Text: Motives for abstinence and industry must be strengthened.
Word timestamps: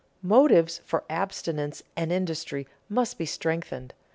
Motives 0.23 0.81
for 0.83 1.03
abstinence 1.11 1.83
and 1.95 2.11
industry 2.11 2.67
must 2.89 3.19
be 3.19 3.25
strengthened. 3.27 3.93